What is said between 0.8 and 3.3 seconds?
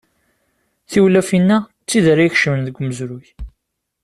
Tiwlafin-a d tid ara ikecmen deg umezruy.